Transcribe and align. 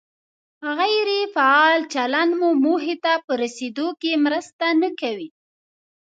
غیر 0.77 1.09
فعال 1.33 1.79
چلند 1.93 2.31
مو 2.39 2.49
موخې 2.63 2.95
ته 3.03 3.13
په 3.25 3.33
رسېدو 3.41 3.87
کې 4.01 4.11
مرسته 4.25 4.65
نه 4.81 4.89
کوي. 4.99 5.29